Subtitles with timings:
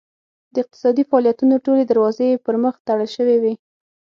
[0.53, 3.53] د اقتصادي فعالیتونو ټولې دروازې یې پرمخ تړل شوې وې.